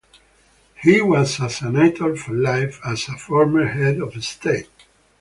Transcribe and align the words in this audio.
He 0.81 0.99
was 0.99 1.39
a 1.39 1.47
senator 1.47 2.15
for 2.15 2.33
life 2.33 2.79
as 2.83 3.07
a 3.07 3.17
former 3.19 3.67
head 3.67 3.99
of 3.99 4.15
state. 4.25 4.71